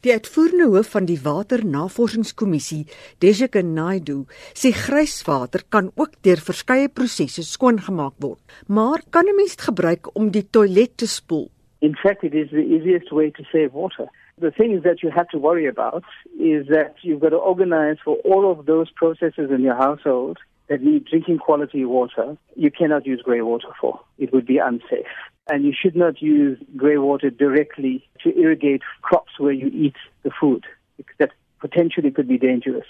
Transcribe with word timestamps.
Die 0.00 0.14
uitvoerende 0.16 0.64
hoof 0.72 0.94
van 0.94 1.04
die 1.04 1.18
Waternavorsingskommissie, 1.20 2.86
Deshika 3.20 3.60
Naidu, 3.60 4.22
sê 4.56 4.70
grijswater 4.72 5.60
kan 5.68 5.90
ook 6.00 6.14
deur 6.24 6.40
verskeie 6.40 6.88
prosesse 6.88 7.44
skoongemaak 7.44 8.14
word, 8.24 8.40
maar 8.66 9.04
kan 9.12 9.28
'n 9.28 9.36
mens 9.36 9.56
dit 9.56 9.66
gebruik 9.68 10.08
om 10.16 10.30
die 10.30 10.46
toilet 10.50 10.96
te 10.96 11.06
spoel? 11.06 11.50
In 11.80 11.94
fact, 11.96 12.22
it 12.22 12.32
is 12.32 12.48
the 12.48 12.64
easiest 12.64 13.10
way 13.10 13.30
to 13.30 13.42
save 13.52 13.72
water. 13.72 14.08
The 14.38 14.50
thing 14.50 14.72
is 14.72 14.82
that 14.82 15.02
you 15.02 15.12
have 15.12 15.28
to 15.28 15.38
worry 15.38 15.66
about 15.66 16.04
is 16.38 16.66
that 16.68 16.92
you've 17.02 17.20
got 17.20 17.32
to 17.32 17.42
organize 17.52 18.00
for 18.02 18.16
all 18.24 18.50
of 18.50 18.64
those 18.64 18.90
processes 18.94 19.50
in 19.50 19.60
your 19.60 19.76
household 19.76 20.38
that 20.68 20.80
need 20.80 21.04
drinking 21.04 21.38
quality 21.38 21.84
water. 21.84 22.38
You 22.56 22.70
cannot 22.70 23.04
use 23.04 23.20
grey 23.22 23.42
water 23.42 23.72
for. 23.80 24.00
It 24.16 24.32
would 24.32 24.46
be 24.46 24.56
unsafe. 24.56 25.12
And 25.50 25.64
you 25.64 25.74
should 25.80 25.96
not 25.96 26.22
use 26.22 26.58
grey 26.76 26.98
water 26.98 27.30
directly 27.30 27.94
to 28.22 28.28
irrigate 28.38 28.82
crops 29.02 29.32
where 29.38 29.52
you 29.52 29.68
eat 29.84 29.96
the 30.22 30.30
food, 30.40 30.64
because 30.96 31.16
that 31.18 31.32
potentially 31.60 32.10
could 32.10 32.28
be 32.28 32.38
dangerous. 32.38 32.86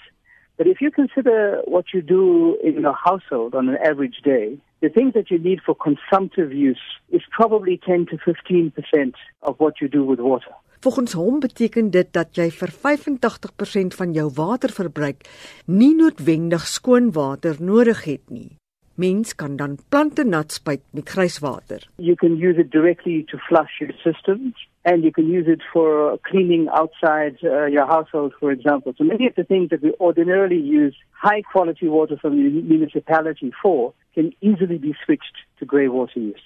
But 0.57 0.67
if 0.67 0.79
you 0.79 0.91
consider 0.91 1.61
what 1.65 1.85
you 1.93 2.01
do 2.01 2.57
in 2.63 2.81
your 2.81 2.93
household 2.93 3.55
on 3.55 3.67
an 3.67 3.77
average 3.83 4.19
day, 4.23 4.57
the 4.81 4.89
things 4.89 5.13
that 5.13 5.31
you 5.31 5.39
need 5.39 5.59
for 5.65 5.75
consumptive 5.75 6.53
use 6.53 6.85
is 7.09 7.23
probably 7.31 7.81
10 7.83 8.05
to 8.11 8.17
15% 8.17 9.13
of 9.41 9.55
what 9.59 9.81
you 9.81 9.87
do 9.87 10.03
with 10.03 10.19
water. 10.19 10.53
Volgens 10.81 11.13
hom 11.13 11.39
beteken 11.39 11.91
dit 11.93 12.07
dat 12.13 12.37
jy 12.37 12.47
vir 12.49 12.71
85% 12.73 13.97
van 13.99 14.15
jou 14.17 14.29
waterverbruik 14.33 15.27
nie 15.65 15.93
noodwendig 15.97 16.65
skoon 16.65 17.11
water 17.13 17.57
nodig 17.61 18.05
het 18.05 18.29
nie. 18.29 18.60
Mens 18.95 19.35
kan 19.35 19.55
dan 19.55 19.77
plante 19.89 20.23
nat 20.23 20.51
spuit 20.51 20.81
met 20.91 21.09
grijswater. 21.09 21.87
You 21.97 22.15
can 22.15 22.37
use 22.37 22.57
it 22.59 22.71
directly 22.71 23.23
to 23.31 23.37
flush 23.37 23.79
your 23.79 23.93
systems 24.03 24.53
and 24.83 25.03
you 25.03 25.11
can 25.11 25.27
use 25.27 25.47
it 25.47 25.61
for 25.73 26.17
cleaning 26.21 26.67
outside 26.69 27.37
uh, 27.43 27.65
your 27.65 27.87
household 27.87 28.33
for 28.39 28.51
example. 28.51 28.93
So 28.97 29.03
many 29.03 29.27
of 29.27 29.35
the 29.35 29.43
things 29.43 29.69
that 29.69 29.81
we 29.81 29.93
ordinarily 29.99 30.59
use 30.59 30.95
high 31.11 31.41
quality 31.41 31.87
water 31.87 32.17
from 32.17 32.35
the 32.35 32.49
municipality 32.61 33.51
for 33.61 33.93
can 34.13 34.33
easily 34.41 34.77
be 34.77 34.93
switched 35.05 35.37
to 35.59 35.65
grey 35.65 35.87
water 35.87 36.19
use. 36.19 36.41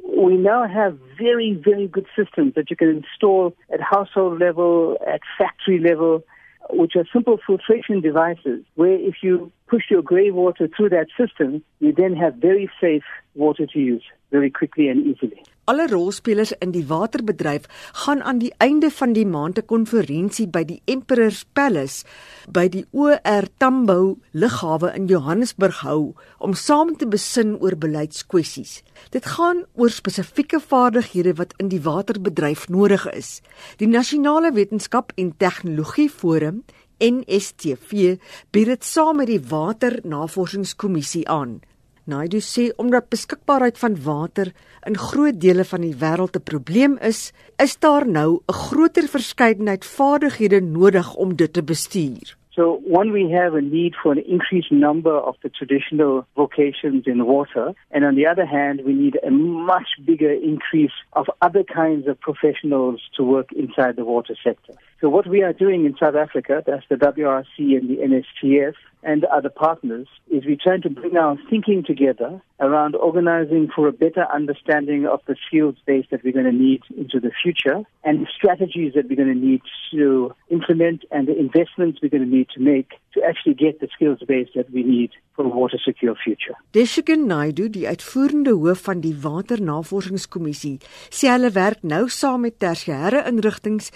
We 0.00 0.36
now 0.36 0.66
have 0.66 0.98
very, 1.18 1.60
very 1.64 1.88
good 1.88 2.06
systems 2.16 2.54
that 2.54 2.70
you 2.70 2.76
can 2.76 2.88
install 2.88 3.54
at 3.72 3.80
household 3.80 4.40
level, 4.40 4.96
at 5.06 5.20
factory 5.36 5.80
level, 5.80 6.22
which 6.70 6.96
are 6.96 7.04
simple 7.12 7.38
filtration 7.46 8.00
devices 8.00 8.64
where 8.74 8.94
if 8.94 9.16
you 9.22 9.50
push 9.68 9.84
your 9.90 10.02
grey 10.02 10.30
water 10.30 10.68
through 10.76 10.90
that 10.90 11.06
system, 11.18 11.62
you 11.80 11.92
then 11.92 12.14
have 12.14 12.34
very 12.34 12.70
safe 12.80 13.04
water 13.34 13.66
to 13.66 13.78
use 13.78 14.02
very 14.30 14.50
quickly 14.50 14.88
and 14.88 15.06
easily. 15.06 15.42
Alle 15.68 15.84
rolspelers 15.86 16.54
in 16.64 16.70
die 16.72 16.86
waterbedryf 16.88 17.66
gaan 17.92 18.22
aan 18.22 18.38
die 18.40 18.54
einde 18.56 18.88
van 18.90 19.12
die 19.12 19.26
maand 19.26 19.58
'n 19.58 19.66
konferensie 19.66 20.46
by 20.48 20.64
die 20.64 20.80
Emperor's 20.84 21.44
Palace 21.52 22.04
by 22.48 22.68
die 22.68 22.86
OR 22.90 23.44
Tambo 23.58 24.16
lughawe 24.32 24.94
in 24.96 25.06
Johannesburg 25.06 25.82
hou 25.82 26.14
om 26.38 26.54
saam 26.54 26.96
te 26.96 27.06
besin 27.06 27.60
oor 27.60 27.76
beleidskwessies. 27.76 28.82
Dit 29.10 29.26
gaan 29.26 29.64
oor 29.74 29.90
spesifieke 29.90 30.60
vaardighede 30.60 31.34
wat 31.34 31.54
in 31.58 31.68
die 31.68 31.82
waterbedryf 31.82 32.68
nodig 32.68 33.10
is. 33.12 33.42
Die 33.76 33.88
Nasionale 33.88 34.52
Wetenskap 34.52 35.12
en 35.16 35.36
Tegnologie 35.36 36.10
Forum 36.10 36.64
NSTV 36.98 38.16
bied 38.50 38.66
dit 38.66 38.84
saam 38.84 39.16
met 39.16 39.26
die 39.26 39.40
Waternavorsingskommissie 39.40 41.28
aan. 41.28 41.60
Naidu 42.08 42.40
sê 42.40 42.70
omdat 42.76 43.10
beskikbaarheid 43.12 43.78
van 43.78 43.96
water 44.02 44.52
in 44.88 44.96
groot 44.96 45.36
dele 45.40 45.64
van 45.64 45.84
die 45.84 45.94
wêreld 46.00 46.36
'n 46.36 46.42
probleem 46.42 46.96
is, 46.98 47.32
is 47.56 47.78
daar 47.78 48.06
nou 48.08 48.40
'n 48.48 48.52
groter 48.52 49.08
verskeidenheid 49.08 49.84
vaardighede 49.84 50.60
nodig 50.60 51.14
om 51.14 51.36
dit 51.36 51.52
te 51.52 51.62
bestuur. 51.62 52.36
So 52.58 52.82
one 52.84 53.12
we 53.12 53.30
have 53.30 53.54
a 53.54 53.60
need 53.60 53.94
for 54.02 54.10
an 54.10 54.18
increased 54.18 54.72
number 54.72 55.16
of 55.16 55.36
the 55.44 55.48
traditional 55.48 56.26
vocations 56.34 57.04
in 57.06 57.24
water 57.24 57.72
and 57.92 58.04
on 58.04 58.16
the 58.16 58.26
other 58.26 58.44
hand 58.44 58.80
we 58.84 58.94
need 58.94 59.16
a 59.24 59.30
much 59.30 59.86
bigger 60.04 60.32
increase 60.32 60.90
of 61.12 61.26
other 61.40 61.62
kinds 61.62 62.08
of 62.08 62.18
professionals 62.20 63.00
to 63.16 63.22
work 63.22 63.52
inside 63.52 63.94
the 63.94 64.04
water 64.04 64.34
sector. 64.42 64.72
So 65.00 65.08
what 65.08 65.28
we 65.28 65.44
are 65.44 65.52
doing 65.52 65.84
in 65.84 65.94
South 66.02 66.16
Africa, 66.16 66.64
that's 66.66 66.82
the 66.88 66.96
WRC 66.96 67.78
and 67.78 67.88
the 67.88 67.98
NSTF 68.02 68.74
and 69.04 69.24
other 69.26 69.50
partners, 69.50 70.08
is 70.28 70.44
we're 70.44 70.58
trying 70.60 70.82
to 70.82 70.90
bring 70.90 71.16
our 71.16 71.38
thinking 71.48 71.84
together 71.84 72.42
around 72.58 72.96
organizing 72.96 73.68
for 73.72 73.86
a 73.86 73.92
better 73.92 74.26
understanding 74.34 75.06
of 75.06 75.20
the 75.28 75.36
skills 75.46 75.76
base 75.86 76.06
that 76.10 76.24
we're 76.24 76.32
going 76.32 76.44
to 76.44 76.50
need 76.50 76.82
into 76.96 77.20
the 77.20 77.30
future 77.40 77.84
and 78.02 78.26
strategies 78.34 78.94
that 78.94 79.08
we're 79.08 79.14
going 79.14 79.32
to 79.32 79.46
need 79.46 79.62
to 79.92 80.34
implement 80.68 81.04
and 81.10 81.26
the 81.28 81.38
investments 81.38 82.00
we're 82.00 82.08
going 82.08 82.30
to 82.30 82.36
need 82.36 82.48
to 82.54 82.60
make 82.60 82.90
to 83.14 83.22
actually 83.22 83.54
get 83.54 83.80
the 83.80 83.88
skills 83.94 84.18
base 84.26 84.48
that 84.54 84.70
we 84.70 84.82
need 84.82 85.10
for 85.34 85.44
a 85.44 85.48
water 85.48 85.78
secure 85.84 86.14
future. 86.14 86.54
Deshikin 86.72 87.26
Naidu, 87.26 87.68
die 87.68 87.86
uitvoerende 87.88 88.50
hoof 88.50 88.84
van 88.88 89.00
die 89.00 89.14
Waternavorsingskommissie, 89.22 90.76
sê 91.10 91.32
hulle 91.32 91.52
werk 91.56 91.82
nou 91.82 92.04
saam 92.12 92.44
met 92.46 92.58
tersiêre 92.60 93.24
instellings 93.30 93.90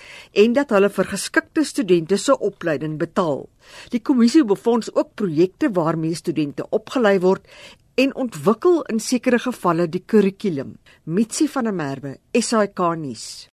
en 0.45 0.57
dat 0.57 0.73
hulle 0.75 0.91
vir 0.97 1.11
geskikte 1.13 1.65
studente 1.69 2.19
se 2.19 2.39
opleiding 2.39 2.99
betaal. 3.01 3.47
Die 3.93 4.01
kommissie 4.01 4.45
befonds 4.45 4.91
ook 4.95 5.15
projekte 5.15 5.71
waarmee 5.77 6.17
studente 6.19 6.67
opgelei 6.71 7.19
word 7.21 7.47
en 7.95 8.15
ontwikkel 8.17 8.83
in 8.89 9.01
sekere 9.01 9.39
gevalle 9.39 9.89
die 9.89 10.03
kurrikulum. 10.07 10.77
Mitsi 11.05 11.49
van 11.49 11.69
der 11.69 11.77
Merwe, 11.77 12.17
SAK 12.33 12.81
nuus. 12.97 13.51